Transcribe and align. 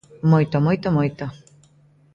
Moito, 0.31 0.55
moito, 0.65 0.87
moito. 0.97 1.25